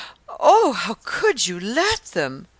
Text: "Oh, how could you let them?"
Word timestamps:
"Oh, 0.39 0.73
how 0.73 0.97
could 1.03 1.45
you 1.45 1.59
let 1.59 2.03
them?" 2.13 2.47